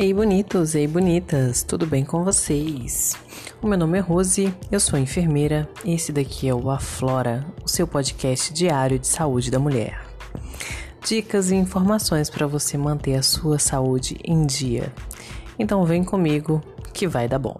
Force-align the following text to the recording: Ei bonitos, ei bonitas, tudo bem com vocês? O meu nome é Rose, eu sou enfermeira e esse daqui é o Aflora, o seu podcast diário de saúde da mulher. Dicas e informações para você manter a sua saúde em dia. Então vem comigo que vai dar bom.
Ei 0.00 0.14
bonitos, 0.14 0.76
ei 0.76 0.86
bonitas, 0.86 1.64
tudo 1.64 1.84
bem 1.84 2.04
com 2.04 2.22
vocês? 2.22 3.16
O 3.60 3.66
meu 3.66 3.76
nome 3.76 3.98
é 3.98 4.00
Rose, 4.00 4.54
eu 4.70 4.78
sou 4.78 4.96
enfermeira 4.96 5.68
e 5.84 5.92
esse 5.92 6.12
daqui 6.12 6.48
é 6.48 6.54
o 6.54 6.70
Aflora, 6.70 7.44
o 7.64 7.68
seu 7.68 7.84
podcast 7.84 8.52
diário 8.52 8.96
de 8.96 9.08
saúde 9.08 9.50
da 9.50 9.58
mulher. 9.58 10.00
Dicas 11.04 11.50
e 11.50 11.56
informações 11.56 12.30
para 12.30 12.46
você 12.46 12.78
manter 12.78 13.16
a 13.16 13.24
sua 13.24 13.58
saúde 13.58 14.16
em 14.24 14.46
dia. 14.46 14.92
Então 15.58 15.84
vem 15.84 16.04
comigo 16.04 16.62
que 16.94 17.08
vai 17.08 17.26
dar 17.26 17.40
bom. 17.40 17.56